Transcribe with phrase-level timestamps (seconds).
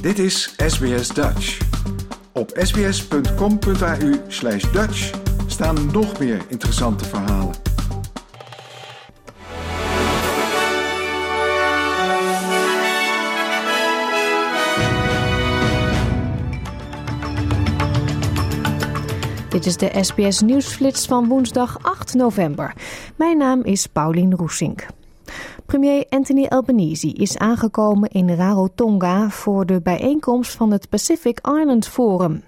[0.00, 1.58] Dit is SBS Dutch.
[2.32, 5.10] Op sbs.com.au slash Dutch
[5.46, 7.54] staan nog meer interessante verhalen.
[19.48, 22.74] Dit is de SBS Nieuwsflits van woensdag 8 november.
[23.16, 24.86] Mijn naam is Paulien Roesink.
[25.68, 32.42] Premier Anthony Albanese is aangekomen in Rarotonga voor de bijeenkomst van het Pacific Island Forum.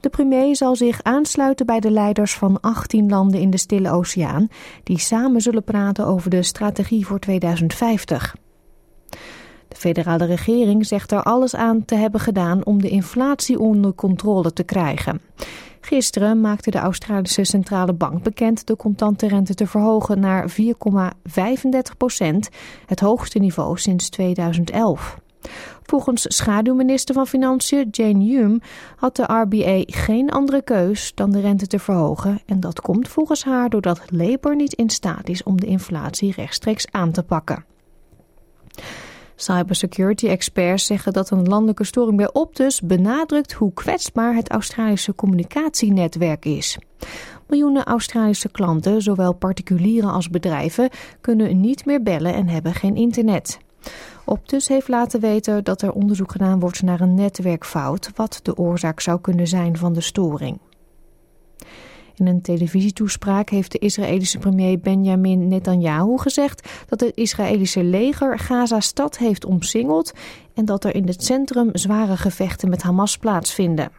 [0.00, 4.48] De premier zal zich aansluiten bij de leiders van 18 landen in de Stille Oceaan,
[4.82, 8.36] die samen zullen praten over de strategie voor 2050.
[9.68, 14.52] De federale regering zegt er alles aan te hebben gedaan om de inflatie onder controle
[14.52, 15.20] te krijgen.
[15.80, 22.48] Gisteren maakte de Australische Centrale Bank bekend de contante rente te verhogen naar 4,35 procent,
[22.86, 25.18] het hoogste niveau sinds 2011.
[25.82, 28.60] Volgens schaduwminister van Financiën Jane Hume
[28.96, 33.44] had de RBA geen andere keus dan de rente te verhogen en dat komt volgens
[33.44, 37.64] haar doordat Labour niet in staat is om de inflatie rechtstreeks aan te pakken.
[39.40, 46.78] Cybersecurity-experts zeggen dat een landelijke storing bij Optus benadrukt hoe kwetsbaar het Australische communicatienetwerk is.
[47.48, 53.58] Miljoenen Australische klanten, zowel particulieren als bedrijven, kunnen niet meer bellen en hebben geen internet.
[54.24, 59.00] Optus heeft laten weten dat er onderzoek gedaan wordt naar een netwerkfout, wat de oorzaak
[59.00, 60.58] zou kunnen zijn van de storing.
[62.20, 69.18] In een televisietoespraak heeft de Israëlische premier Benjamin Netanyahu gezegd dat het Israëlische leger Gaza-stad
[69.18, 70.12] heeft omsingeld
[70.54, 73.90] en dat er in het centrum zware gevechten met Hamas plaatsvinden.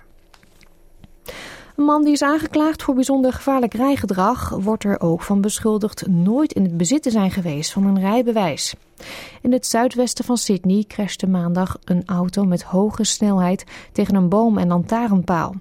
[1.76, 6.54] Een man die is aangeklaagd voor bijzonder gevaarlijk rijgedrag wordt er ook van beschuldigd nooit
[6.54, 8.76] in het bezit te zijn geweest van een rijbewijs.
[9.42, 14.58] In het zuidwesten van Sydney crashte maandag een auto met hoge snelheid tegen een boom
[14.58, 15.56] en lantaarnpaal.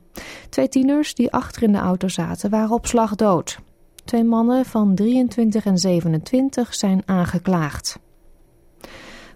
[0.48, 3.58] Twee tieners die achter in de auto zaten waren op slag dood.
[4.04, 7.98] Twee mannen van 23 en 27 zijn aangeklaagd.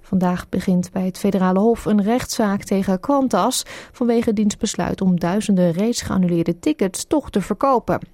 [0.00, 5.70] Vandaag begint bij het federale hof een rechtszaak tegen Qantas vanwege diens besluit om duizenden
[5.70, 8.13] reeds geannuleerde tickets toch te verkopen.